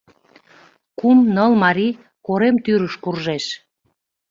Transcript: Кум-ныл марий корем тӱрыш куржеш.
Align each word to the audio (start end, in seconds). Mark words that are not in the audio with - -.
Кум-ныл 0.99 1.51
марий 1.63 1.93
корем 2.25 2.55
тӱрыш 2.63 2.93
куржеш. 3.03 3.45